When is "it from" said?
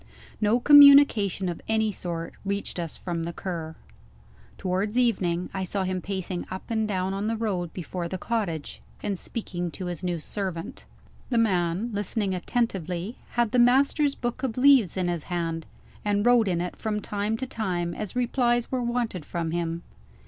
16.61-16.99